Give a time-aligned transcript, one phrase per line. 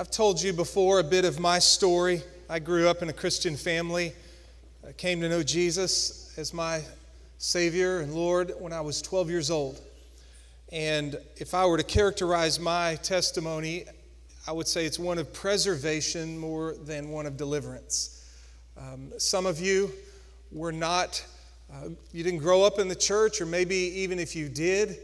[0.00, 2.22] I've told you before a bit of my story.
[2.48, 4.14] I grew up in a Christian family.
[4.88, 6.80] I came to know Jesus as my
[7.36, 9.78] Savior and Lord when I was 12 years old.
[10.72, 13.84] And if I were to characterize my testimony,
[14.48, 18.26] I would say it's one of preservation more than one of deliverance.
[18.78, 19.92] Um, some of you
[20.50, 21.22] were not,
[21.70, 24.96] uh, you didn't grow up in the church, or maybe even if you did,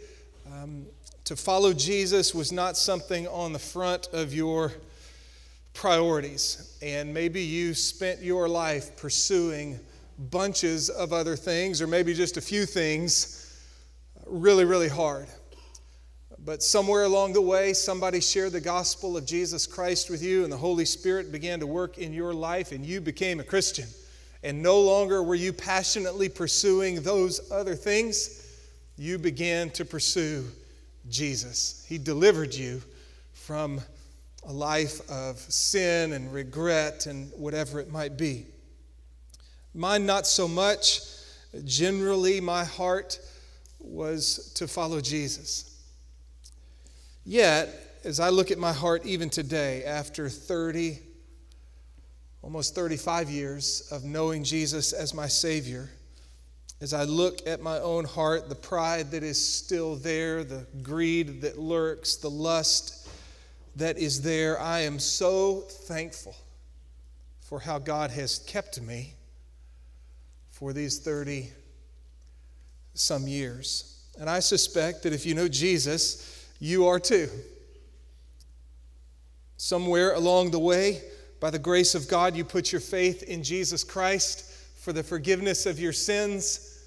[0.50, 0.86] um,
[1.24, 4.72] to follow Jesus was not something on the front of your
[5.76, 6.76] priorities.
[6.82, 9.78] And maybe you spent your life pursuing
[10.30, 13.60] bunches of other things, or maybe just a few things,
[14.26, 15.26] really, really hard.
[16.38, 20.52] But somewhere along the way, somebody shared the gospel of Jesus Christ with you, and
[20.52, 23.86] the Holy Spirit began to work in your life, and you became a Christian.
[24.42, 28.42] And no longer were you passionately pursuing those other things,
[28.96, 30.46] you began to pursue
[31.10, 31.84] Jesus.
[31.88, 32.80] He delivered you
[33.32, 33.80] from
[34.46, 38.46] a life of sin and regret and whatever it might be.
[39.74, 41.00] Mine, not so much.
[41.64, 43.18] Generally, my heart
[43.80, 45.82] was to follow Jesus.
[47.24, 51.00] Yet, as I look at my heart even today, after 30,
[52.42, 55.90] almost 35 years of knowing Jesus as my Savior,
[56.80, 61.40] as I look at my own heart, the pride that is still there, the greed
[61.40, 62.95] that lurks, the lust
[63.76, 66.34] that is there, I am so thankful
[67.40, 69.12] for how God has kept me
[70.50, 71.50] for these 30
[72.94, 74.00] some years.
[74.18, 77.28] And I suspect that if you know Jesus, you are too.
[79.58, 81.02] Somewhere along the way,
[81.38, 84.50] by the grace of God, you put your faith in Jesus Christ
[84.80, 86.80] for the forgiveness of your sins,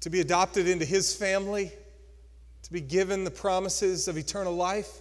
[0.00, 1.70] to be adopted into his family,
[2.62, 5.00] to be given the promises of eternal life.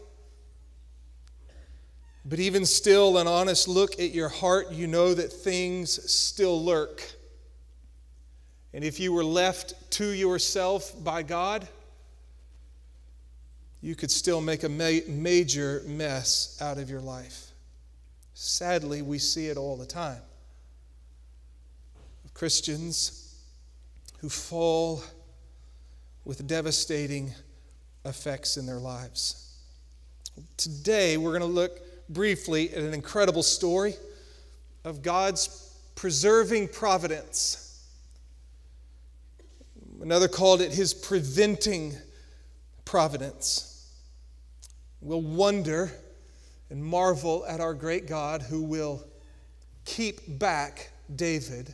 [2.29, 7.01] But even still, an honest look at your heart, you know that things still lurk.
[8.71, 11.67] And if you were left to yourself by God,
[13.81, 17.47] you could still make a ma- major mess out of your life.
[18.35, 20.21] Sadly, we see it all the time.
[22.35, 23.41] Christians
[24.19, 25.01] who fall
[26.25, 27.33] with devastating
[28.05, 29.57] effects in their lives.
[30.57, 33.95] Today, we're going to look briefly at an incredible story
[34.83, 37.85] of God's preserving providence.
[40.01, 41.93] Another called it his preventing
[42.85, 43.93] providence.
[45.01, 45.91] We'll wonder
[46.69, 49.03] and marvel at our great God who will
[49.85, 51.73] keep back David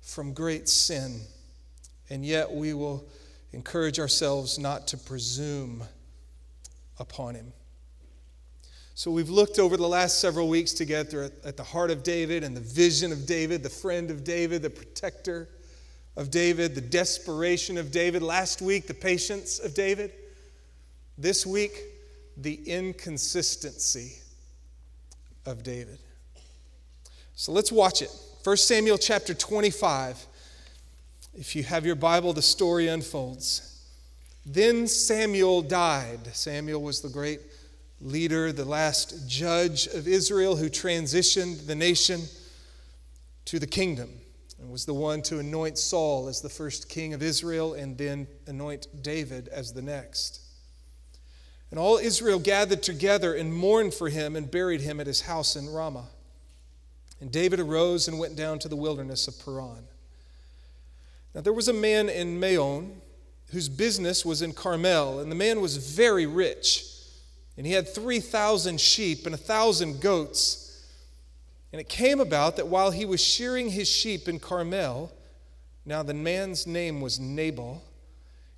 [0.00, 1.20] from great sin,
[2.10, 3.08] and yet we will
[3.52, 5.84] encourage ourselves not to presume
[6.98, 7.52] upon him.
[8.94, 12.44] So, we've looked over the last several weeks together at, at, the heart of David
[12.44, 15.48] and the vision of David, the friend of David, the protector
[16.14, 18.22] of David, the desperation of David.
[18.22, 20.12] Last week, the patience of David.
[21.16, 21.72] This week,
[22.36, 24.18] the inconsistency
[25.46, 25.98] of David.
[27.34, 28.10] So, let's watch it.
[28.44, 30.26] 1 Samuel chapter 25.
[31.32, 33.86] If you have your Bible, the story unfolds.
[34.44, 36.26] Then Samuel died.
[36.34, 37.40] Samuel was the great
[38.02, 42.22] leader, the last judge of Israel who transitioned the nation
[43.46, 44.10] to the kingdom
[44.60, 48.26] and was the one to anoint Saul as the first king of Israel and then
[48.46, 50.40] anoint David as the next.
[51.70, 55.56] And all Israel gathered together and mourned for him and buried him at his house
[55.56, 56.08] in Ramah.
[57.20, 59.84] And David arose and went down to the wilderness of Paran.
[61.34, 63.00] Now there was a man in Maon
[63.52, 66.91] whose business was in Carmel, and the man was very rich.
[67.56, 70.84] And he had 3,000 sheep and a 1,000 goats.
[71.72, 75.12] And it came about that while he was shearing his sheep in Carmel,
[75.84, 77.82] now the man's name was Nabal,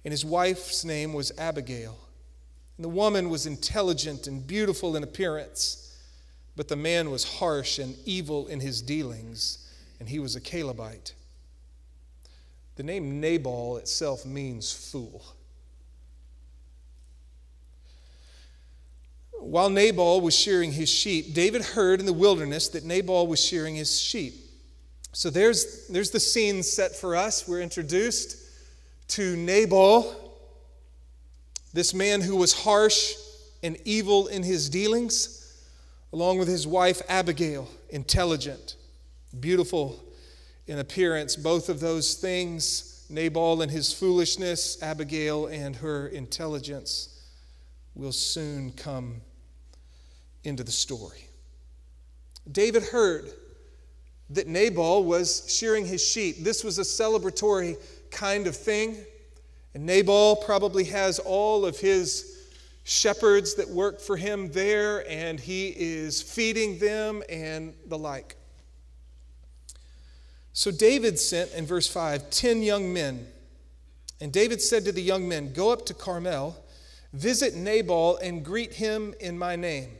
[0.04, 1.98] and his wife's name was Abigail.
[2.76, 5.80] And the woman was intelligent and beautiful in appearance.
[6.56, 11.14] But the man was harsh and evil in his dealings, and he was a Calebite.
[12.76, 15.33] The name Nabal itself means fool.
[19.44, 23.76] While Nabal was shearing his sheep, David heard in the wilderness that Nabal was shearing
[23.76, 24.34] his sheep.
[25.12, 27.46] So there's, there's the scene set for us.
[27.46, 28.36] We're introduced
[29.08, 30.16] to Nabal,
[31.72, 33.14] this man who was harsh
[33.62, 35.44] and evil in his dealings
[36.14, 38.76] along with his wife Abigail, intelligent,
[39.40, 40.02] beautiful
[40.66, 41.36] in appearance.
[41.36, 47.20] Both of those things, Nabal and his foolishness, Abigail and her intelligence,
[47.94, 49.20] will soon come
[50.44, 51.28] into the story.
[52.50, 53.30] David heard
[54.30, 56.44] that Nabal was shearing his sheep.
[56.44, 57.76] This was a celebratory
[58.10, 58.96] kind of thing.
[59.74, 62.34] And Nabal probably has all of his
[62.84, 68.36] shepherds that work for him there, and he is feeding them and the like.
[70.52, 73.26] So David sent, in verse 5, 10 young men.
[74.20, 76.56] And David said to the young men, Go up to Carmel,
[77.12, 79.90] visit Nabal, and greet him in my name.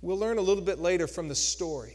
[0.00, 1.94] We'll learn a little bit later from the story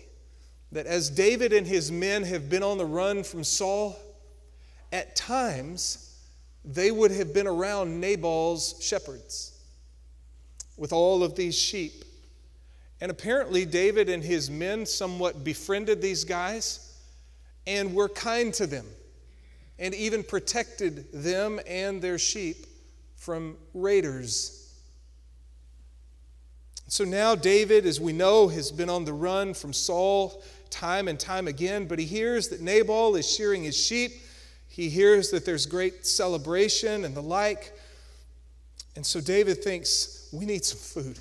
[0.72, 3.96] that as David and his men have been on the run from Saul,
[4.92, 6.20] at times
[6.66, 9.58] they would have been around Nabal's shepherds
[10.78, 12.04] with all of these sheep.
[13.00, 16.98] And apparently, David and his men somewhat befriended these guys
[17.68, 18.86] and were kind to them
[19.78, 22.66] and even protected them and their sheep
[23.16, 24.63] from raiders
[26.94, 31.20] so now David, as we know, has been on the run from Saul time and
[31.20, 34.12] time again, but he hears that Nabal is shearing his sheep.
[34.68, 37.76] He hears that there's great celebration and the like.
[38.96, 41.18] And so David thinks, we need some food.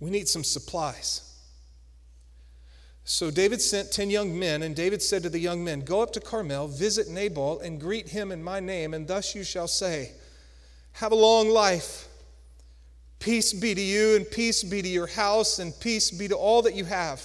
[0.00, 1.32] We need some supplies.
[3.04, 6.12] So David sent 10 young men, and David said to the young men, Go up
[6.14, 10.10] to Carmel, visit Nabal, and greet him in my name, and thus you shall say,
[10.94, 12.07] Have a long life
[13.18, 16.62] Peace be to you, and peace be to your house, and peace be to all
[16.62, 17.22] that you have.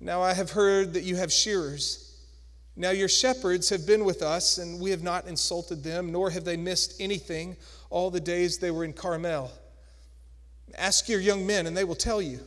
[0.00, 2.02] Now I have heard that you have shearers.
[2.74, 6.44] Now your shepherds have been with us, and we have not insulted them, nor have
[6.44, 7.56] they missed anything
[7.90, 9.50] all the days they were in Carmel.
[10.76, 12.40] Ask your young men, and they will tell you.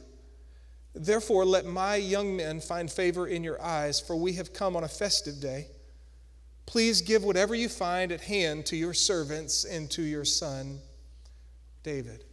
[0.93, 4.83] Therefore, let my young men find favor in your eyes, for we have come on
[4.83, 5.67] a festive day.
[6.65, 10.79] Please give whatever you find at hand to your servants and to your son.
[11.83, 12.25] David.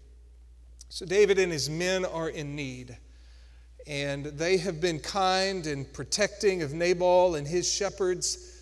[0.89, 2.97] So, David and his men are in need,
[3.87, 8.53] and they have been kind and protecting of Nabal and his shepherds.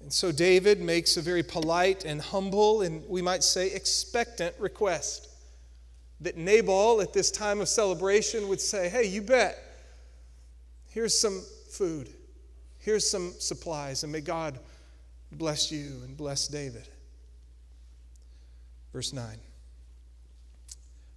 [0.00, 5.28] And so, David makes a very polite and humble, and we might say expectant request
[6.20, 9.58] that Nabal, at this time of celebration, would say, Hey, you bet.
[10.90, 12.10] Here's some food,
[12.78, 14.58] here's some supplies, and may God
[15.32, 16.88] bless you and bless David.
[18.92, 19.38] Verse 9.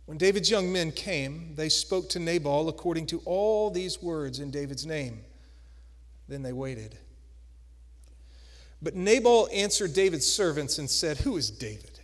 [0.06, 4.52] When David's young men came, they spoke to Nabal according to all these words in
[4.52, 5.22] David's name.
[6.28, 6.98] Then they waited.
[8.82, 12.00] But Nabal answered David's servants and said, Who is David?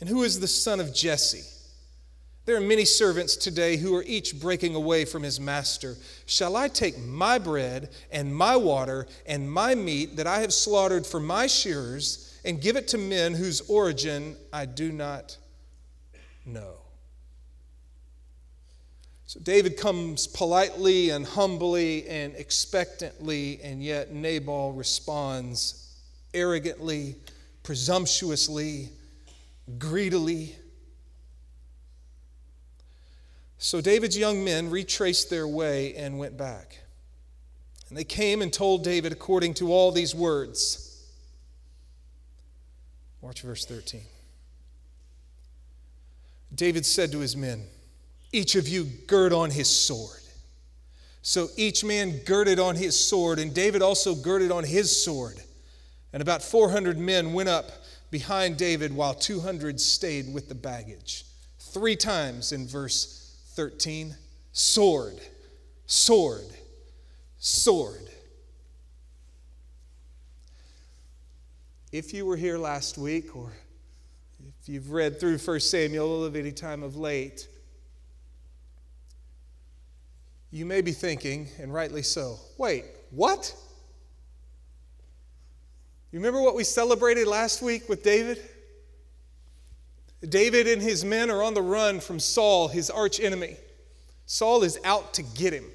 [0.00, 1.44] And who is the son of Jesse?
[2.44, 5.96] There are many servants today who are each breaking away from his master.
[6.26, 11.06] Shall I take my bread and my water and my meat that I have slaughtered
[11.06, 15.36] for my shearers and give it to men whose origin I do not
[16.46, 16.76] know?
[19.28, 25.94] So David comes politely and humbly and expectantly, and yet Nabal responds
[26.32, 27.14] arrogantly,
[27.62, 28.88] presumptuously,
[29.78, 30.56] greedily.
[33.58, 36.78] So David's young men retraced their way and went back.
[37.90, 41.06] And they came and told David according to all these words.
[43.20, 44.00] Watch verse 13.
[46.54, 47.66] David said to his men,
[48.32, 50.20] each of you gird on his sword.
[51.22, 55.40] So each man girded on his sword, and David also girded on his sword.
[56.12, 57.70] And about 400 men went up
[58.10, 61.24] behind David, while 200 stayed with the baggage.
[61.58, 64.16] Three times in verse 13
[64.52, 65.20] sword,
[65.86, 66.46] sword,
[67.38, 68.08] sword.
[71.92, 73.52] If you were here last week, or
[74.60, 77.48] if you've read through 1 Samuel of any time of late,
[80.50, 83.54] you may be thinking, and rightly so, wait, what?
[86.10, 88.40] You remember what we celebrated last week with David?
[90.26, 93.56] David and his men are on the run from Saul, his arch enemy.
[94.24, 95.66] Saul is out to get him.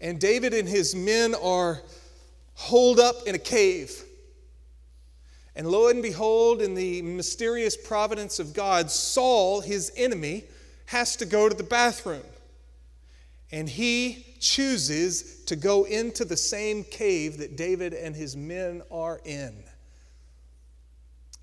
[0.00, 1.82] And David and his men are
[2.54, 4.02] holed up in a cave.
[5.56, 10.44] And lo and behold, in the mysterious providence of God, Saul, his enemy,
[10.86, 12.22] has to go to the bathroom
[13.54, 19.20] and he chooses to go into the same cave that David and his men are
[19.24, 19.62] in.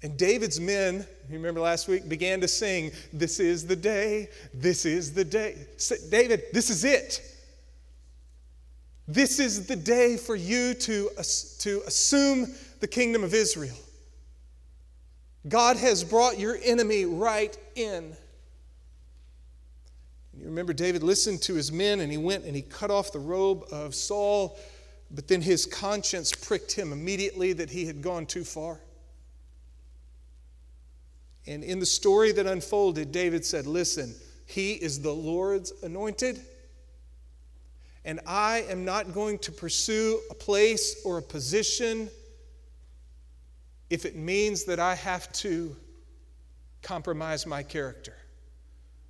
[0.04, 4.86] And David's men, you remember last week, began to sing, This is the day, this
[4.86, 5.56] is the day.
[6.10, 7.22] David, this is it.
[9.08, 11.10] This is the day for you to,
[11.60, 13.78] to assume the kingdom of Israel.
[15.48, 18.18] God has brought your enemy right in.
[20.44, 23.66] Remember, David listened to his men and he went and he cut off the robe
[23.72, 24.58] of Saul,
[25.12, 28.80] but then his conscience pricked him immediately that he had gone too far.
[31.48, 36.40] And in the story that unfolded, David said, Listen, he is the Lord's anointed,
[38.06, 42.10] and I am not going to pursue a place or a position
[43.90, 45.76] if it means that I have to
[46.82, 48.16] compromise my character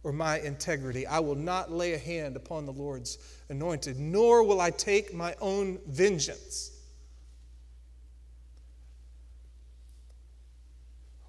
[0.03, 1.05] or my integrity.
[1.05, 3.17] I will not lay a hand upon the Lord's
[3.49, 6.71] anointed, nor will I take my own vengeance.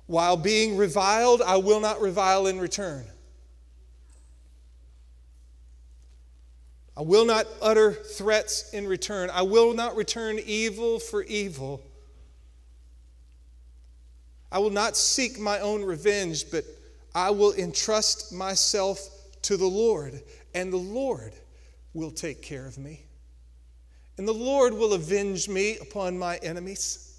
[0.06, 3.04] While being reviled, I will not revile in return.
[6.96, 9.30] I will not utter threats in return.
[9.30, 11.82] I will not return evil for evil.
[14.50, 16.64] I will not seek my own revenge, but
[17.14, 19.08] I will entrust myself
[19.42, 20.22] to the Lord,
[20.54, 21.32] and the Lord
[21.94, 23.02] will take care of me.
[24.18, 27.18] And the Lord will avenge me upon my enemies.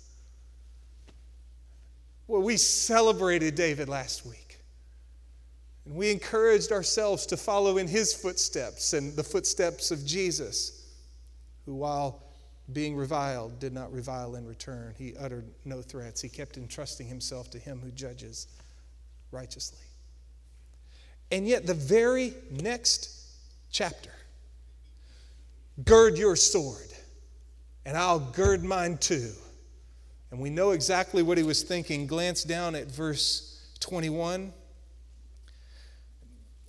[2.27, 4.59] Well, we celebrated David last week.
[5.85, 10.87] And we encouraged ourselves to follow in his footsteps and the footsteps of Jesus,
[11.65, 12.23] who, while
[12.71, 14.93] being reviled, did not revile in return.
[14.97, 16.21] He uttered no threats.
[16.21, 18.47] He kept entrusting himself to him who judges
[19.33, 19.79] righteously.
[21.31, 23.09] And yet, the very next
[23.71, 24.11] chapter
[25.83, 26.93] gird your sword,
[27.85, 29.31] and I'll gird mine too.
[30.29, 32.07] And we know exactly what he was thinking.
[32.07, 34.53] Glance down at verse 21.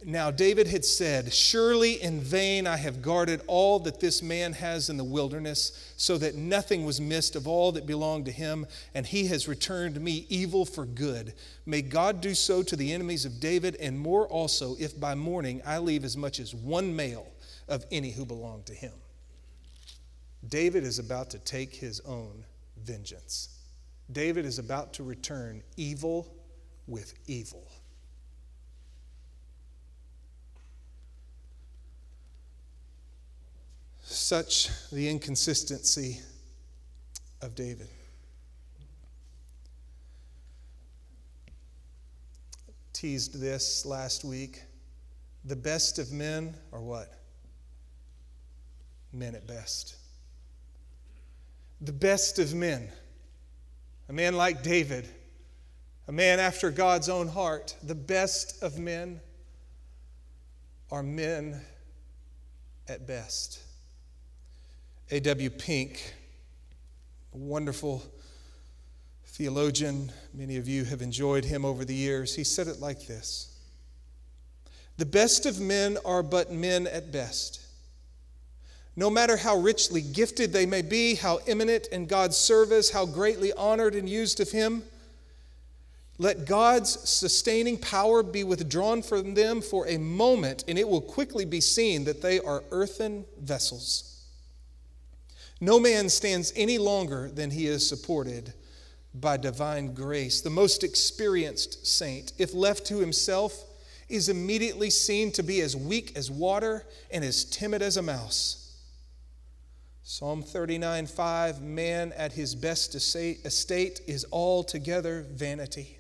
[0.07, 4.91] Now, David had said, Surely in vain I have guarded all that this man has
[4.91, 9.07] in the wilderness, so that nothing was missed of all that belonged to him, and
[9.07, 11.33] he has returned me evil for good.
[11.65, 15.63] May God do so to the enemies of David, and more also, if by morning
[15.65, 17.27] I leave as much as one male
[17.67, 18.93] of any who belong to him.
[20.47, 22.45] David is about to take his own
[22.77, 23.59] vengeance.
[24.13, 26.31] David is about to return evil
[26.87, 27.67] with evil.
[34.15, 36.21] Such the inconsistency
[37.43, 37.89] of David.
[42.93, 44.63] Teased this last week.
[45.45, 47.13] The best of men are what?
[49.13, 49.97] Men at best.
[51.81, 52.91] The best of men.
[54.09, 55.09] A man like David,
[56.07, 57.75] a man after God's own heart.
[57.83, 59.21] The best of men
[60.93, 61.61] are men
[62.87, 63.64] at best.
[65.11, 65.51] A.W.
[65.51, 66.15] Pink,
[67.35, 68.03] a wonderful
[69.27, 72.35] theologian, many of you have enjoyed him over the years.
[72.35, 73.55] He said it like this
[74.97, 77.61] The best of men are but men at best.
[78.97, 83.53] No matter how richly gifted they may be, how eminent in God's service, how greatly
[83.53, 84.85] honored and used of Him,
[86.17, 91.45] let God's sustaining power be withdrawn from them for a moment, and it will quickly
[91.45, 94.14] be seen that they are earthen vessels
[95.61, 98.53] no man stands any longer than he is supported
[99.15, 100.41] by divine grace.
[100.41, 103.65] The most experienced saint, if left to himself,
[104.09, 108.61] is immediately seen to be as weak as water and as timid as a mouse.
[110.03, 115.99] Psalm 39 5 Man at his best estate is altogether vanity.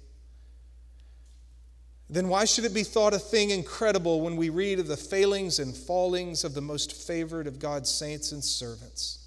[2.10, 5.58] Then why should it be thought a thing incredible when we read of the failings
[5.58, 9.23] and fallings of the most favored of God's saints and servants?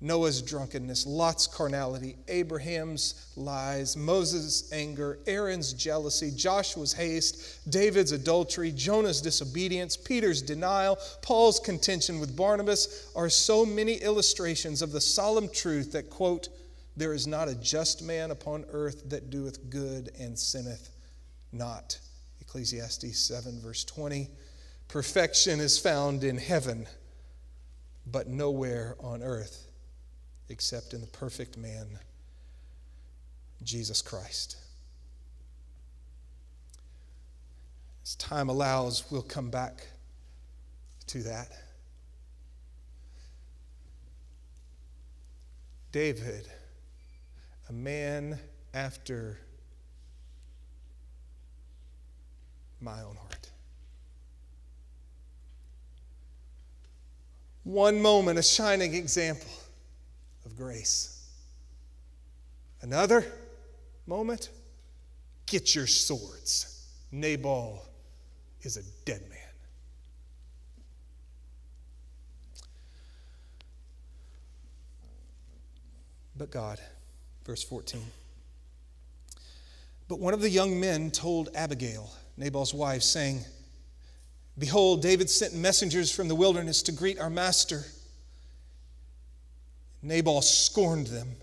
[0.00, 9.20] Noah's drunkenness, Lot's carnality, Abraham's lies, Moses' anger, Aaron's jealousy, Joshua's haste, David's adultery, Jonah's
[9.20, 15.92] disobedience, Peter's denial, Paul's contention with Barnabas are so many illustrations of the solemn truth
[15.92, 16.48] that, quote,
[16.96, 20.90] there is not a just man upon earth that doeth good and sinneth
[21.50, 21.98] not.
[22.40, 24.28] Ecclesiastes 7, verse 20.
[24.88, 26.86] Perfection is found in heaven,
[28.06, 29.63] but nowhere on earth
[30.48, 31.86] except in the perfect man,
[33.62, 34.56] Jesus Christ.
[38.02, 39.86] As time allows, we'll come back
[41.06, 41.48] to that.
[45.92, 46.48] David,
[47.68, 48.38] a man
[48.74, 49.38] after
[52.80, 53.50] my own heart.
[57.62, 59.48] One moment, a shining example
[60.44, 61.28] of grace.
[62.82, 63.24] Another
[64.06, 64.50] moment,
[65.46, 66.86] get your swords.
[67.10, 67.82] Nabal
[68.62, 69.38] is a dead man.
[76.36, 76.80] But God,
[77.44, 78.00] verse 14.
[80.08, 83.44] But one of the young men told Abigail, Nabal's wife, saying,
[84.58, 87.84] Behold, David sent messengers from the wilderness to greet our master.
[90.04, 91.36] Nabal scorned them.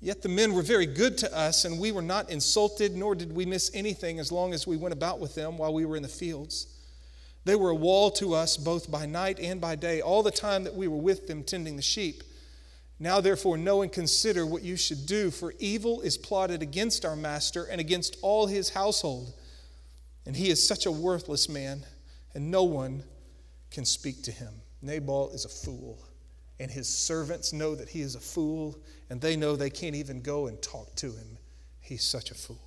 [0.00, 3.34] Yet the men were very good to us, and we were not insulted, nor did
[3.34, 6.02] we miss anything as long as we went about with them while we were in
[6.02, 6.78] the fields.
[7.44, 10.64] They were a wall to us both by night and by day, all the time
[10.64, 12.22] that we were with them tending the sheep.
[13.00, 17.16] Now, therefore, know and consider what you should do, for evil is plotted against our
[17.16, 19.32] master and against all his household.
[20.26, 21.86] And he is such a worthless man,
[22.34, 23.04] and no one
[23.70, 24.52] can speak to him.
[24.82, 25.98] Nabal is a fool,
[26.60, 28.76] and his servants know that he is a fool,
[29.10, 31.38] and they know they can't even go and talk to him.
[31.80, 32.60] He's such a fool.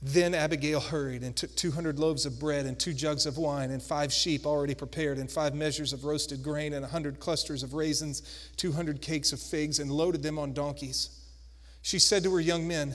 [0.00, 3.82] Then Abigail hurried and took 200 loaves of bread and two jugs of wine and
[3.82, 7.74] five sheep already prepared and five measures of roasted grain and a 100 clusters of
[7.74, 11.10] raisins, 200 cakes of figs, and loaded them on donkeys.
[11.82, 12.94] She said to her young men,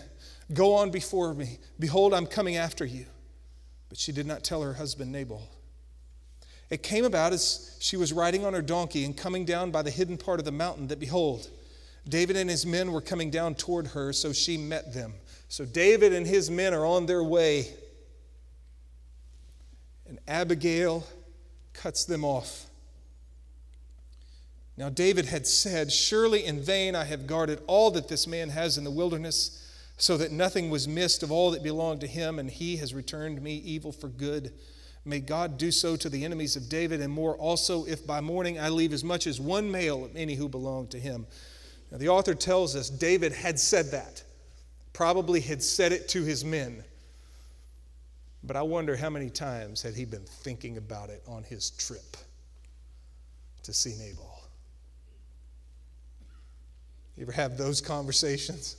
[0.53, 1.59] Go on before me.
[1.79, 3.05] Behold, I'm coming after you.
[3.89, 5.41] But she did not tell her husband Nabal.
[6.73, 9.91] It came about as she was riding on her donkey and coming down by the
[9.91, 11.47] hidden part of the mountain that, behold,
[12.09, 15.13] David and his men were coming down toward her, so she met them.
[15.49, 17.67] So David and his men are on their way,
[20.07, 21.05] and Abigail
[21.73, 22.65] cuts them off.
[24.75, 28.79] Now, David had said, Surely in vain I have guarded all that this man has
[28.79, 29.63] in the wilderness,
[29.97, 33.43] so that nothing was missed of all that belonged to him, and he has returned
[33.43, 34.51] me evil for good.
[35.05, 38.59] May God do so to the enemies of David, and more also, if by morning
[38.59, 41.27] I leave as much as one male of any who belong to him.
[41.91, 44.23] Now, the author tells us David had said that,
[44.93, 46.83] probably had said it to his men.
[48.43, 52.17] But I wonder how many times had he been thinking about it on his trip
[53.63, 54.41] to see Nabal.
[57.17, 58.75] You ever have those conversations?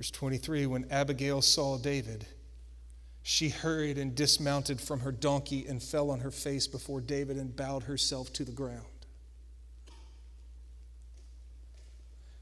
[0.00, 2.24] Verse 23 When Abigail saw David,
[3.22, 7.54] she hurried and dismounted from her donkey and fell on her face before David and
[7.54, 8.86] bowed herself to the ground.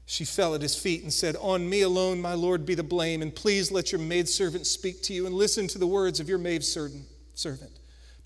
[0.05, 3.21] She fell at his feet and said, On me alone, my Lord, be the blame,
[3.21, 6.37] and please let your maidservant speak to you and listen to the words of your
[6.37, 7.03] maidservant.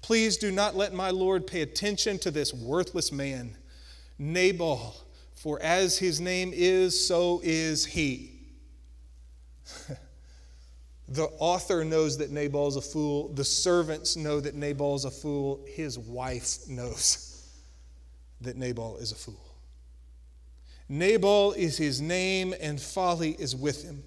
[0.04, 3.58] Please do not let my Lord pay attention to this worthless man,
[4.19, 4.96] Nabal,
[5.34, 8.33] for as his name is, so is he.
[11.10, 13.28] The author knows that Nabal's a fool.
[13.30, 15.63] The servants know that Nabal's a fool.
[15.67, 17.52] His wife knows
[18.41, 19.39] that Nabal is a fool.
[20.88, 24.04] Nabal is his name, and folly is with him.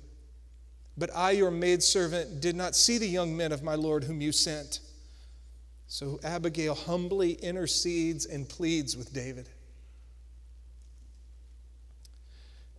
[0.96, 4.32] But I, your maidservant, did not see the young men of my Lord whom you
[4.32, 4.80] sent.
[5.88, 9.48] So Abigail humbly intercedes and pleads with David.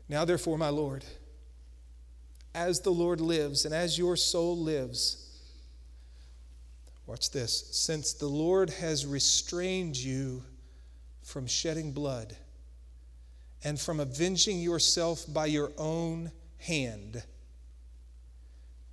[0.10, 1.06] Now, therefore, my Lord,
[2.58, 5.24] as the Lord lives and as your soul lives.
[7.06, 7.70] Watch this.
[7.72, 10.44] Since the Lord has restrained you
[11.22, 12.36] from shedding blood
[13.64, 17.24] and from avenging yourself by your own hand,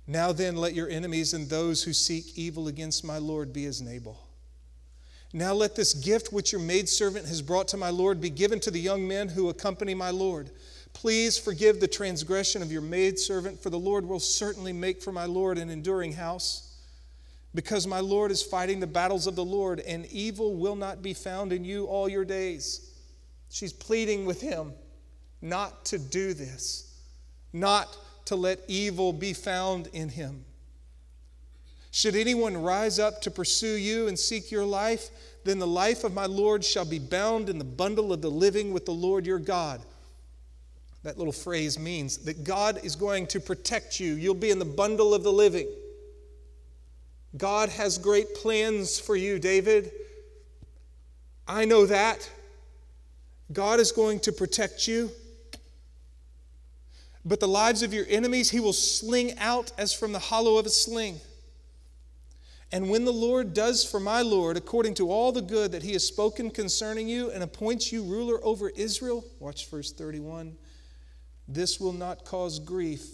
[0.07, 3.81] now then let your enemies and those who seek evil against my Lord be as
[3.81, 4.19] Nabal.
[5.33, 8.71] Now let this gift which your maidservant has brought to my Lord be given to
[8.71, 10.51] the young men who accompany my Lord
[10.95, 15.25] Please forgive the transgression of your maidservant, for the Lord will certainly make for my
[15.25, 16.77] Lord an enduring house.
[17.53, 21.13] Because my Lord is fighting the battles of the Lord, and evil will not be
[21.13, 22.91] found in you all your days.
[23.49, 24.71] She's pleading with him
[25.41, 26.97] not to do this,
[27.51, 30.45] not to let evil be found in him.
[31.91, 35.09] Should anyone rise up to pursue you and seek your life,
[35.43, 38.71] then the life of my Lord shall be bound in the bundle of the living
[38.71, 39.81] with the Lord your God
[41.05, 44.15] that little phrase means that God is going to protect you.
[44.15, 45.67] You'll be in the bundle of the living.
[47.37, 49.91] God has great plans for you, David.
[51.47, 52.27] I know that.
[53.53, 55.11] God is going to protect you.
[57.23, 60.65] But the lives of your enemies he will sling out as from the hollow of
[60.65, 61.19] a sling.
[62.71, 65.93] And when the Lord does for my Lord according to all the good that he
[65.93, 70.57] has spoken concerning you and appoints you ruler over Israel, watch verse 31
[71.47, 73.05] this will not cause grief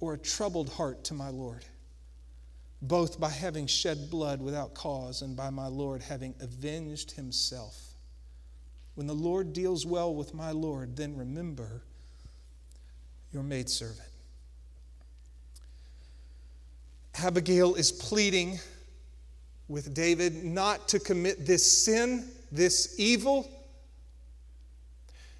[0.00, 1.64] or a troubled heart to my Lord,
[2.80, 7.76] both by having shed blood without cause and by my Lord having avenged himself.
[8.94, 11.82] When the Lord deals well with my Lord, then remember
[13.32, 14.08] your maidservant.
[17.14, 18.58] Abigail is pleading
[19.66, 23.48] with David not to commit this sin, this evil,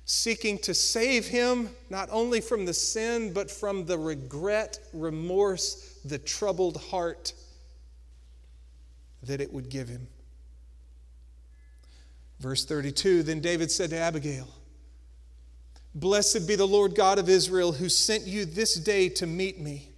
[0.09, 6.19] seeking to save him not only from the sin, but from the regret, remorse, the
[6.19, 7.35] troubled heart
[9.23, 10.09] that it would give him.
[12.41, 14.49] Verse 32 Then David said to Abigail,
[15.95, 19.91] Blessed be the Lord God of Israel, who sent you this day to meet me.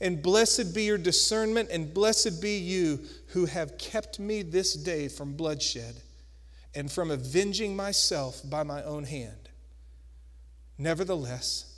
[0.00, 5.08] And blessed be your discernment, and blessed be you who have kept me this day
[5.08, 5.96] from bloodshed
[6.72, 9.45] and from avenging myself by my own hand.
[10.78, 11.72] Nevertheless,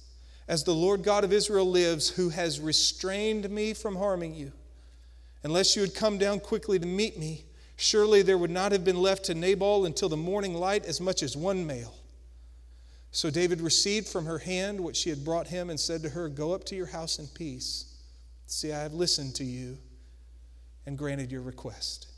[0.48, 4.52] as the Lord God of Israel lives, who has restrained me from harming you,
[5.42, 7.44] unless you had come down quickly to meet me,
[7.76, 11.22] surely there would not have been left to Nabal until the morning light as much
[11.22, 11.94] as one male.
[13.10, 16.28] So David received from her hand what she had brought him and said to her,
[16.28, 17.94] Go up to your house in peace.
[18.46, 19.78] See, I have listened to you
[20.86, 22.08] and granted your request.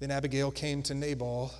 [0.00, 1.52] Then Abigail came to Nabal,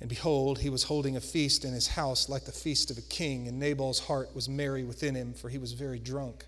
[0.00, 3.02] and behold, he was holding a feast in his house like the feast of a
[3.02, 6.44] king, and Nabal's heart was merry within him, for he was very drunk.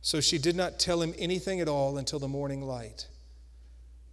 [0.00, 3.08] So she did not tell him anything at all until the morning light.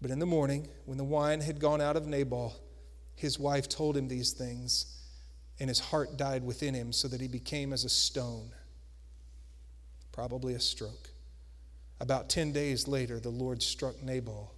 [0.01, 2.55] But in the morning, when the wine had gone out of Nabal,
[3.15, 4.87] his wife told him these things,
[5.59, 8.51] and his heart died within him, so that he became as a stone
[10.15, 11.09] probably a stroke.
[11.99, 14.53] About 10 days later, the Lord struck Nabal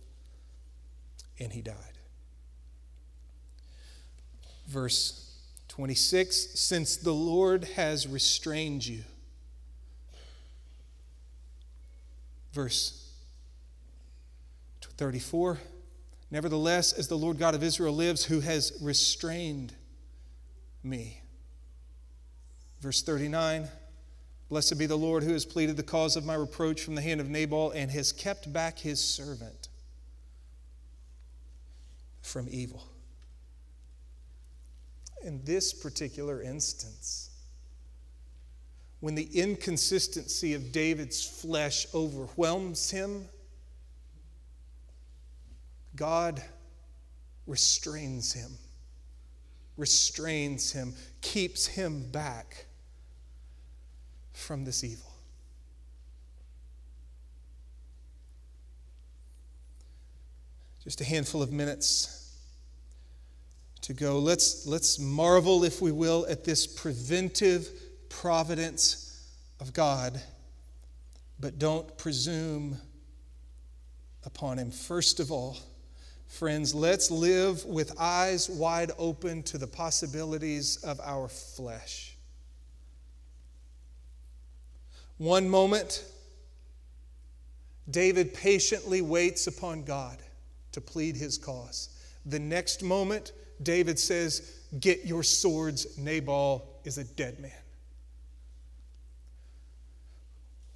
[1.39, 1.97] and he died.
[4.67, 5.34] Verse
[5.69, 9.03] 26 Since the Lord has restrained you.
[12.53, 13.03] Verse
[14.97, 15.60] 34
[16.30, 19.73] Nevertheless, as the Lord God of Israel lives, who has restrained
[20.84, 21.21] me.
[22.82, 23.69] Verse 39
[24.49, 27.19] Blessed be the Lord who has pleaded the cause of my reproach from the hand
[27.19, 29.67] of Nabal and has kept back his servant
[32.21, 32.84] from evil.
[35.23, 37.32] In this particular instance,
[38.99, 43.27] when the inconsistency of David's flesh overwhelms him,
[45.95, 46.41] God
[47.45, 48.51] restrains him,
[49.75, 52.65] restrains him, keeps him back
[54.34, 55.12] from this evil.
[60.84, 62.27] Just a handful of minutes
[63.88, 64.19] to go.
[64.19, 67.69] Let's, let's marvel, if we will, at this preventive
[68.10, 69.26] providence
[69.62, 70.21] of God,
[71.39, 72.78] but don't presume
[74.26, 74.71] upon Him.
[74.71, 75.56] First of all,
[76.28, 82.13] friends, let's live with eyes wide open to the possibilities of our flesh.
[85.17, 86.04] One moment,
[87.89, 90.17] David patiently waits upon God
[90.73, 91.97] to plead his cause.
[92.28, 93.32] The next moment,
[93.63, 97.52] David says, Get your swords, Nabal is a dead man.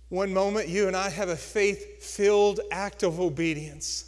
[0.10, 4.08] One moment, you and I have a faith filled act of obedience.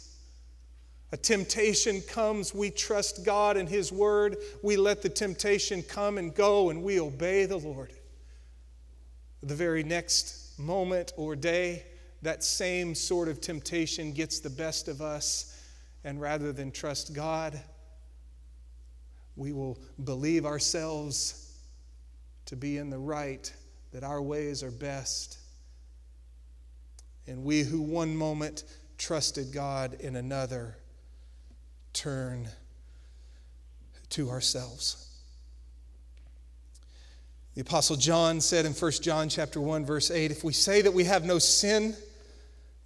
[1.12, 4.36] A temptation comes, we trust God and His word.
[4.62, 7.92] We let the temptation come and go, and we obey the Lord
[9.44, 11.84] the very next moment or day,
[12.22, 15.53] that same sort of temptation gets the best of us.
[16.04, 17.58] And rather than trust God,
[19.36, 21.58] we will believe ourselves
[22.46, 23.52] to be in the right,
[23.92, 25.38] that our ways are best.
[27.26, 28.64] And we who one moment
[28.98, 30.76] trusted God in another
[31.94, 32.48] turn
[34.10, 35.00] to ourselves.
[37.54, 40.92] The apostle John said in 1 John chapter 1 verse 8, if we say that
[40.92, 41.96] we have no sin,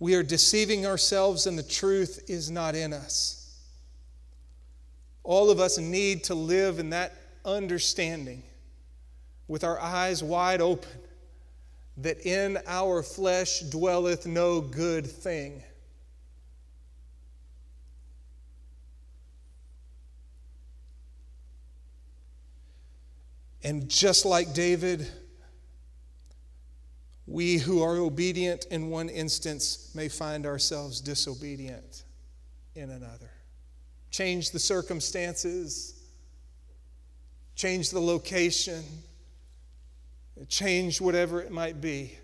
[0.00, 3.58] we are deceiving ourselves and the truth is not in us.
[5.24, 8.42] All of us need to live in that understanding
[9.48, 10.90] with our eyes wide open
[11.96, 15.62] that in our flesh dwelleth no good thing.
[23.64, 25.06] And just like David,
[27.38, 32.03] we who are obedient in one instance may find ourselves disobedient
[32.74, 33.31] in another.
[34.11, 36.03] Change the circumstances,
[37.55, 38.83] change the location,
[40.48, 42.18] change whatever it might be.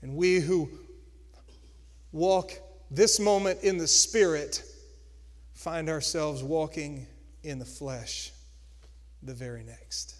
[0.00, 0.70] And we who
[2.10, 2.52] walk
[2.90, 4.62] this moment in the Spirit
[5.52, 7.06] find ourselves walking
[7.42, 8.32] in the flesh
[9.22, 10.17] the very next.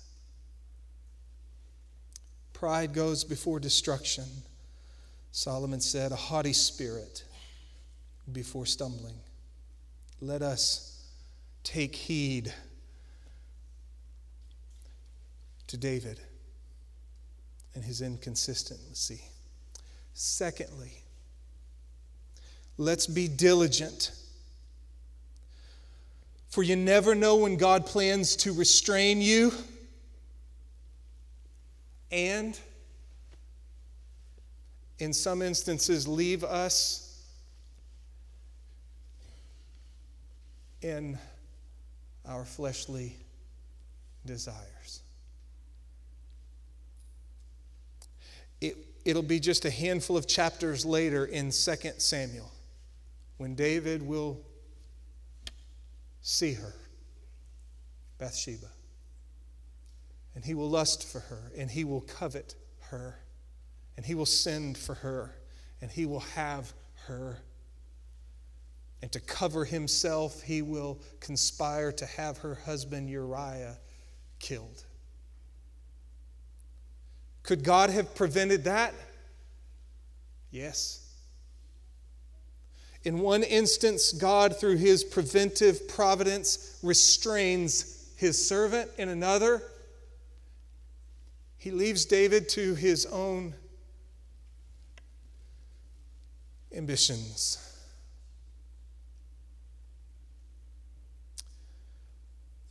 [2.59, 4.25] Pride goes before destruction.
[5.31, 7.23] Solomon said, A haughty spirit
[8.33, 9.15] before stumbling.
[10.21, 11.07] Let us
[11.63, 12.53] take heed
[15.69, 16.19] to David
[17.77, 19.23] and his inconsistency.
[20.15, 21.05] Secondly,
[22.77, 24.11] let's be diligent.
[26.49, 29.53] For you never know when God plans to restrain you
[32.11, 32.59] and,
[34.99, 37.09] in some instances, leave us
[40.83, 41.19] in
[42.27, 43.17] our fleshly
[44.25, 45.03] desires.
[48.61, 51.53] It, it'll be just a handful of chapters later in 2
[51.99, 52.51] Samuel
[53.39, 54.39] when David will
[56.21, 56.75] see her,
[58.19, 58.67] Bathsheba.
[60.39, 62.55] And he will lust for her, and he will covet
[62.91, 63.19] her,
[63.97, 65.35] and he will send for her,
[65.81, 66.73] and he will have
[67.07, 67.39] her.
[69.03, 73.79] And to cover himself, he will conspire to have her husband Uriah
[74.39, 74.85] killed.
[77.43, 78.95] Could God have prevented that?
[80.53, 81.17] Yes.
[83.03, 88.89] In one instance, God, through his preventive providence, restrains his servant.
[88.99, 89.65] In another,
[91.59, 93.55] he leaves David to his own
[96.75, 97.65] ambitions.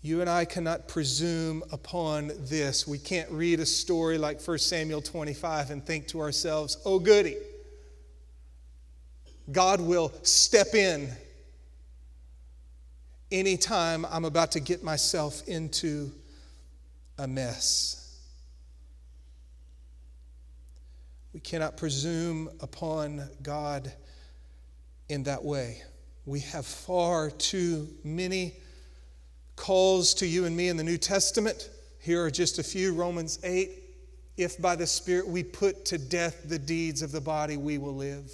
[0.01, 2.87] You and I cannot presume upon this.
[2.87, 7.35] We can't read a story like 1 Samuel 25 and think to ourselves, oh, goody.
[9.51, 11.09] God will step in
[13.31, 16.11] anytime I'm about to get myself into
[17.17, 18.06] a mess.
[21.37, 23.93] We cannot presume upon God
[25.07, 25.83] in that way.
[26.25, 28.55] We have far too many
[29.55, 31.69] calls to you and me in the New Testament.
[31.99, 33.69] Here are just a few Romans 8.
[34.35, 37.95] If by the Spirit we put to death the deeds of the body, we will
[37.95, 38.31] live.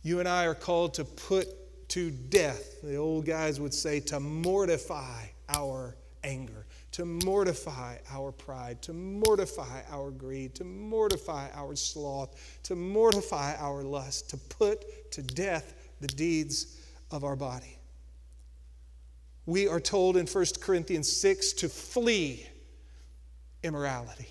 [0.00, 4.18] You and I are called to put to death, the old guys would say, to
[4.18, 6.64] mortify our anger,
[6.98, 13.82] to mortify our pride, to mortify our greed, to mortify our sloth, to mortify our
[13.82, 16.78] lust, to put to death the deeds
[17.10, 17.78] of our body
[19.48, 22.46] we are told in 1 Corinthians 6 to flee
[23.62, 24.28] immorality.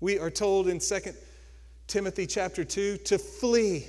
[0.00, 0.98] We are told in 2
[1.86, 3.84] Timothy chapter 2 to flee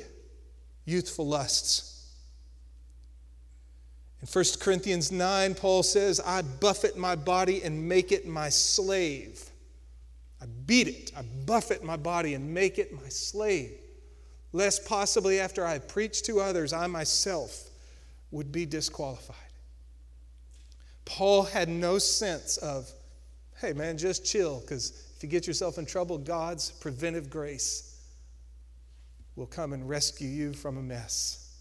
[0.84, 1.91] youthful lusts.
[4.22, 9.44] In 1 Corinthians 9, Paul says, I buffet my body and make it my slave.
[10.40, 13.72] I beat it, I buffet my body and make it my slave,
[14.54, 17.70] lest possibly after I preach to others, I myself
[18.32, 19.36] would be disqualified.
[21.06, 22.90] Paul had no sense of,
[23.60, 28.00] hey man, just chill, because if you get yourself in trouble, God's preventive grace
[29.36, 31.56] will come and rescue you from a mess.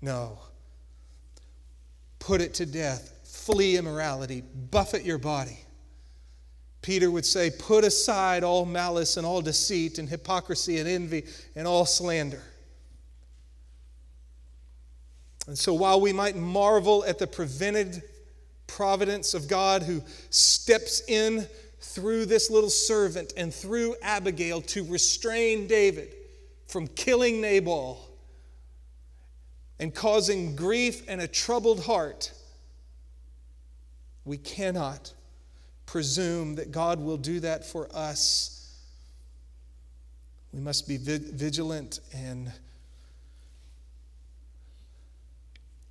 [0.00, 0.38] No.
[2.24, 3.20] Put it to death.
[3.24, 4.42] Flee immorality.
[4.70, 5.58] Buffet your body.
[6.80, 11.66] Peter would say, Put aside all malice and all deceit and hypocrisy and envy and
[11.66, 12.42] all slander.
[15.46, 18.02] And so while we might marvel at the prevented
[18.68, 21.46] providence of God who steps in
[21.80, 26.14] through this little servant and through Abigail to restrain David
[26.68, 28.03] from killing Nabal
[29.78, 32.32] and causing grief and a troubled heart,
[34.24, 35.12] we cannot
[35.86, 38.72] presume that God will do that for us.
[40.52, 42.52] We must be vigilant and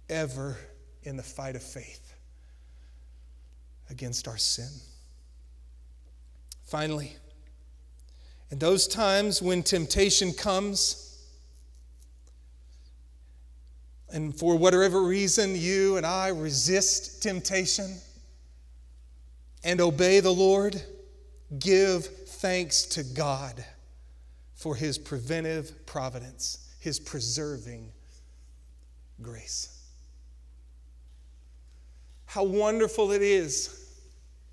[0.09, 0.57] ever
[1.03, 2.13] in the fight of faith
[3.89, 4.69] against our sin.
[6.65, 7.15] Finally,
[8.49, 11.12] in those times when temptation comes,
[14.13, 17.97] and for whatever reason you and I resist temptation
[19.63, 20.79] and obey the Lord,
[21.57, 23.65] give thanks to God
[24.53, 27.91] for his preventive providence, his preserving
[29.21, 29.79] grace.
[32.25, 33.99] How wonderful it is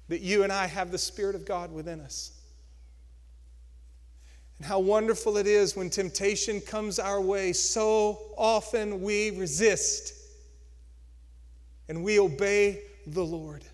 [0.09, 2.40] that you and I have the Spirit of God within us.
[4.61, 10.13] And how wonderful it is when temptation comes our way, so often we resist
[11.89, 13.65] and we obey the Lord.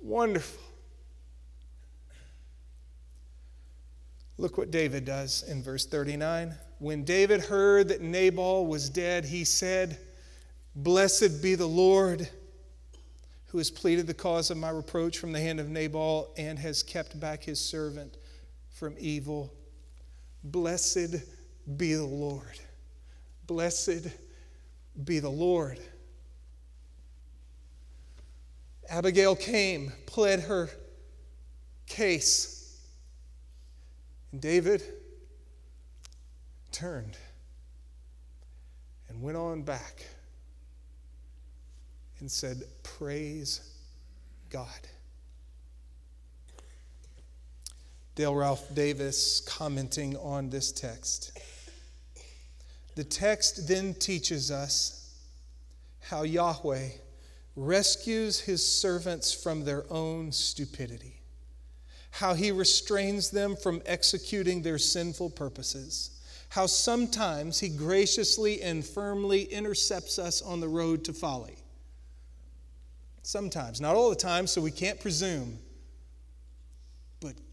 [0.00, 0.62] Wonderful.
[4.38, 6.54] Look what David does in verse 39.
[6.78, 9.98] When David heard that Nabal was dead, he said,
[10.76, 12.28] Blessed be the Lord
[13.46, 16.84] who has pleaded the cause of my reproach from the hand of Nabal and has
[16.84, 18.16] kept back his servant
[18.84, 19.50] from evil.
[20.42, 21.14] Blessed
[21.78, 22.60] be the Lord.
[23.46, 24.08] Blessed
[25.06, 25.80] be the Lord.
[28.90, 30.68] Abigail came, pled her
[31.86, 32.78] case,
[34.32, 34.82] and David
[36.70, 37.16] turned
[39.08, 40.04] and went on back
[42.20, 43.62] and said, Praise
[44.50, 44.68] God.
[48.14, 51.36] Dale Ralph Davis commenting on this text.
[52.94, 55.18] The text then teaches us
[56.00, 56.90] how Yahweh
[57.56, 61.20] rescues his servants from their own stupidity,
[62.12, 66.10] how he restrains them from executing their sinful purposes,
[66.50, 71.56] how sometimes he graciously and firmly intercepts us on the road to folly.
[73.22, 75.58] Sometimes, not all the time, so we can't presume.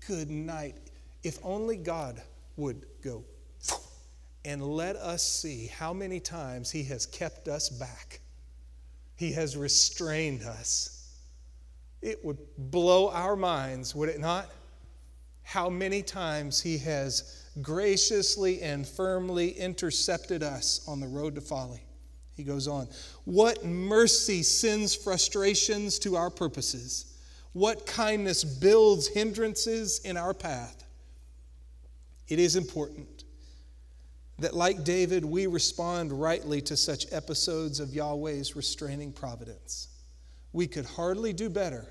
[0.07, 0.75] Good night.
[1.23, 2.21] If only God
[2.57, 3.23] would go
[4.43, 8.21] and let us see how many times He has kept us back,
[9.15, 10.97] He has restrained us.
[12.01, 14.49] It would blow our minds, would it not?
[15.43, 21.83] How many times He has graciously and firmly intercepted us on the road to folly.
[22.35, 22.87] He goes on,
[23.25, 27.10] What mercy sends frustrations to our purposes?
[27.53, 30.83] What kindness builds hindrances in our path?
[32.27, 33.25] It is important
[34.39, 39.89] that, like David, we respond rightly to such episodes of Yahweh's restraining providence.
[40.53, 41.87] We could hardly do better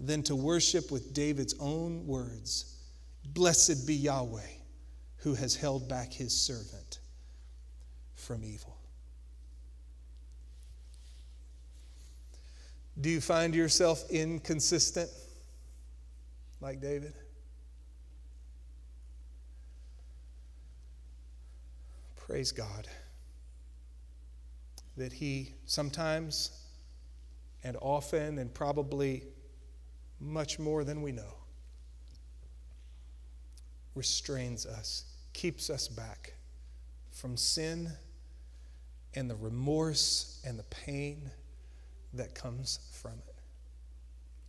[0.00, 2.70] than to worship with David's own words
[3.26, 4.40] Blessed be Yahweh,
[5.18, 6.98] who has held back his servant
[8.14, 8.73] from evil.
[13.00, 15.10] Do you find yourself inconsistent
[16.60, 17.14] like David?
[22.16, 22.88] Praise God
[24.96, 26.64] that He sometimes
[27.64, 29.24] and often and probably
[30.20, 31.34] much more than we know
[33.94, 36.34] restrains us, keeps us back
[37.12, 37.92] from sin
[39.14, 41.30] and the remorse and the pain
[42.16, 43.34] that comes from it.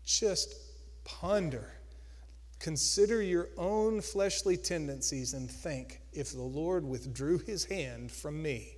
[0.04, 0.56] Just
[1.04, 1.72] ponder.
[2.60, 8.78] Consider your own fleshly tendencies and think if the Lord withdrew his hand from me,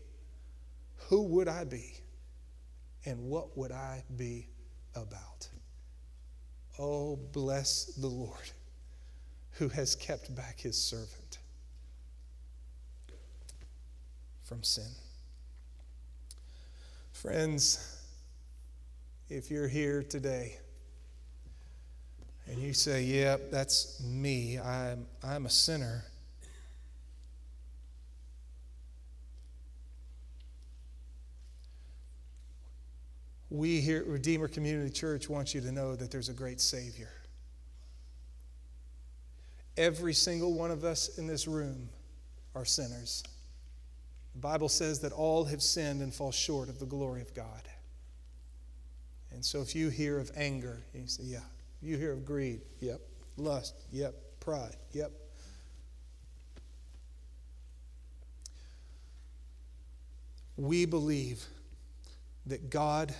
[1.10, 1.94] who would I be?
[3.06, 4.50] And what would I be
[4.96, 5.48] about?
[6.80, 8.52] Oh, bless the Lord
[9.52, 11.40] who has kept back his servant
[14.44, 14.92] from sin.
[17.12, 17.97] Friends,
[19.30, 20.58] if you're here today
[22.48, 26.06] and you say, Yep, yeah, that's me, I'm, I'm a sinner.
[33.50, 37.10] We here at Redeemer Community Church want you to know that there's a great Savior.
[39.78, 41.88] Every single one of us in this room
[42.56, 43.24] are sinners.
[44.34, 47.62] The Bible says that all have sinned and fall short of the glory of God.
[49.38, 51.42] And so if you hear of anger, you say, yeah.
[51.80, 53.00] You hear of greed, yep.
[53.38, 54.16] Lust, yep.
[54.40, 55.12] Pride, yep.
[60.56, 61.46] We believe
[62.48, 63.14] that God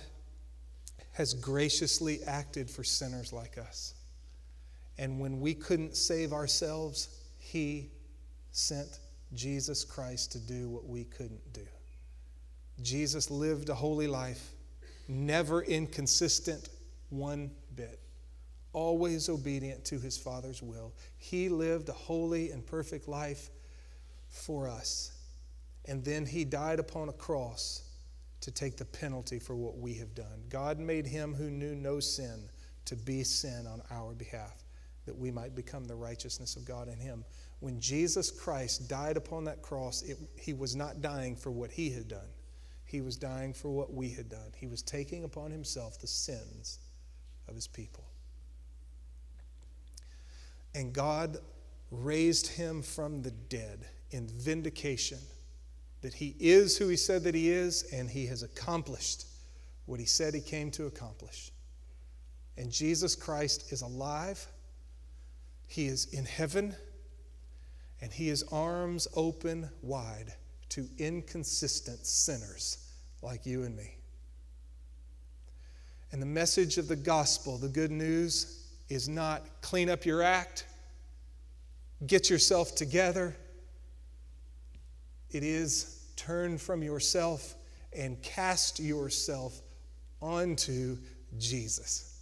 [1.12, 3.94] has graciously acted for sinners like us.
[4.98, 7.92] And when we couldn't save ourselves, He
[8.50, 8.98] sent
[9.34, 11.68] Jesus Christ to do what we couldn't do.
[12.82, 14.54] Jesus lived a holy life
[15.08, 16.68] never inconsistent
[17.10, 17.98] one bit,
[18.72, 20.92] always obedient to his Father's will.
[21.16, 23.50] He lived a holy and perfect life
[24.28, 25.12] for us.
[25.86, 27.82] And then he died upon a cross
[28.42, 30.44] to take the penalty for what we have done.
[30.48, 32.48] God made him who knew no sin
[32.84, 34.64] to be sin on our behalf,
[35.06, 37.24] that we might become the righteousness of God in him.
[37.60, 41.90] When Jesus Christ died upon that cross, it, he was not dying for what he
[41.90, 42.28] had done.
[42.88, 44.50] He was dying for what we had done.
[44.56, 46.78] He was taking upon himself the sins
[47.46, 48.04] of his people.
[50.74, 51.36] And God
[51.90, 55.18] raised him from the dead in vindication
[56.00, 59.26] that he is who he said that he is, and he has accomplished
[59.84, 61.52] what he said he came to accomplish.
[62.56, 64.46] And Jesus Christ is alive,
[65.66, 66.74] he is in heaven,
[68.00, 70.32] and he has arms open wide
[70.70, 72.88] to inconsistent sinners
[73.22, 73.94] like you and me.
[76.12, 80.66] And the message of the gospel, the good news, is not clean up your act,
[82.06, 83.36] get yourself together.
[85.30, 87.54] It is turn from yourself
[87.92, 89.60] and cast yourself
[90.20, 90.96] onto
[91.38, 92.20] Jesus.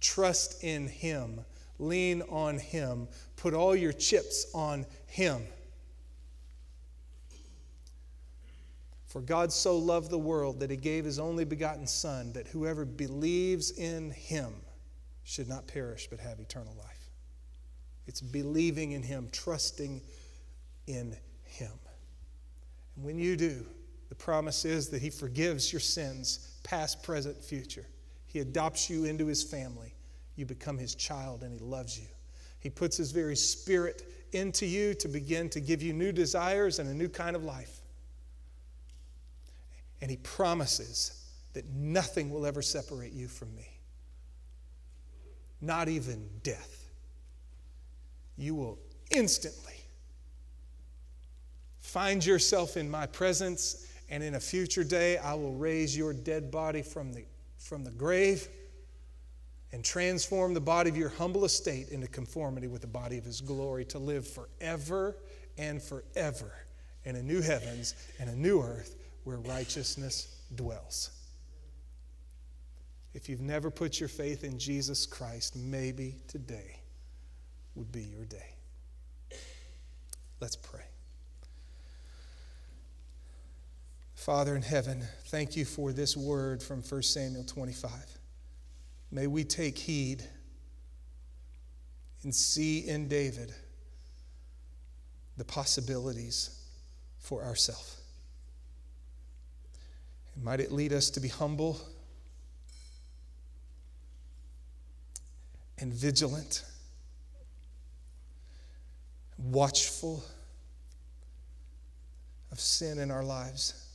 [0.00, 1.44] Trust in Him,
[1.78, 5.42] lean on Him, put all your chips on Him.
[9.10, 12.84] For God so loved the world that he gave his only begotten Son, that whoever
[12.84, 14.54] believes in him
[15.24, 17.10] should not perish but have eternal life.
[18.06, 20.00] It's believing in him, trusting
[20.86, 21.72] in him.
[22.94, 23.66] And when you do,
[24.10, 27.86] the promise is that he forgives your sins, past, present, future.
[28.28, 29.92] He adopts you into his family.
[30.36, 32.06] You become his child, and he loves you.
[32.60, 36.88] He puts his very spirit into you to begin to give you new desires and
[36.88, 37.79] a new kind of life.
[40.00, 41.20] And he promises
[41.52, 43.68] that nothing will ever separate you from me,
[45.60, 46.90] not even death.
[48.36, 48.78] You will
[49.10, 49.74] instantly
[51.80, 56.50] find yourself in my presence, and in a future day, I will raise your dead
[56.50, 57.24] body from the,
[57.58, 58.48] from the grave
[59.72, 63.40] and transform the body of your humble estate into conformity with the body of his
[63.40, 65.16] glory to live forever
[65.58, 66.52] and forever
[67.04, 71.10] in a new heavens and a new earth where righteousness dwells.
[73.12, 76.80] If you've never put your faith in Jesus Christ, maybe today
[77.74, 78.54] would be your day.
[80.40, 80.84] Let's pray.
[84.14, 87.90] Father in heaven, thank you for this word from 1 Samuel 25.
[89.10, 90.22] May we take heed
[92.22, 93.52] and see in David
[95.36, 96.60] the possibilities
[97.18, 97.99] for ourselves.
[100.36, 101.80] Might it lead us to be humble
[105.78, 106.64] and vigilant,
[109.38, 110.22] watchful
[112.52, 113.86] of sin in our lives.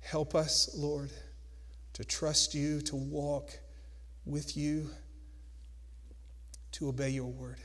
[0.00, 1.10] Help us, Lord,
[1.94, 3.50] to trust you, to walk
[4.24, 4.90] with you,
[6.72, 7.58] to obey your word.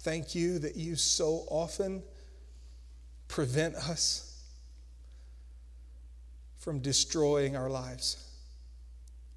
[0.00, 2.02] Thank you that you so often
[3.28, 4.29] prevent us
[6.60, 8.28] from destroying our lives.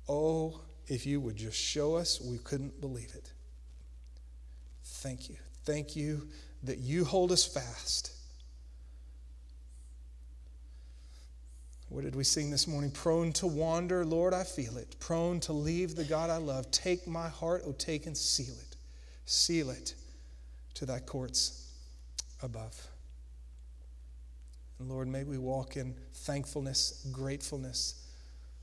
[0.08, 3.32] Oh, if you would just show us, we couldn't believe it.
[4.84, 5.38] Thank you.
[5.64, 6.28] Thank you
[6.64, 8.12] that you hold us fast.
[11.90, 12.92] What did we sing this morning?
[12.92, 14.96] Prone to wander, Lord, I feel it.
[15.00, 16.70] Prone to leave the God I love.
[16.72, 18.76] Take my heart, oh, take and seal it.
[19.26, 19.94] Seal it
[20.74, 21.72] to thy courts
[22.42, 22.88] above.
[24.80, 28.06] And Lord, may we walk in thankfulness, gratefulness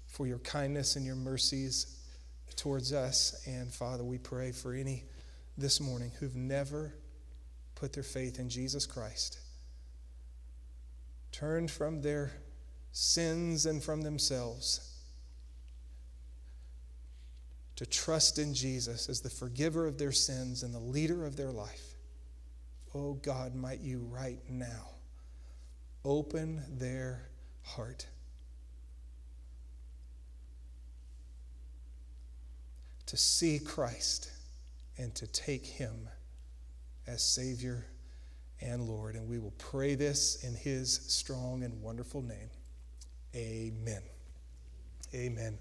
[0.07, 1.99] for your kindness and your mercies
[2.57, 3.43] towards us.
[3.47, 5.05] And Father, we pray for any
[5.57, 6.95] this morning who've never
[7.75, 9.39] put their faith in Jesus Christ,
[11.33, 12.33] turned from their
[12.93, 14.87] sins and from themselves
[17.77, 21.51] to trust in Jesus as the forgiver of their sins and the leader of their
[21.51, 21.95] life.
[22.95, 24.91] Oh God, might you right now
[26.05, 27.29] open their
[27.63, 28.07] heart.
[33.07, 34.31] To see Christ
[34.99, 36.09] and to take him
[37.07, 37.87] as Savior
[38.61, 39.17] and Lord.
[39.17, 42.51] And we will pray this in his strong and wonderful name.
[43.35, 44.03] Amen.
[45.15, 45.59] Amen.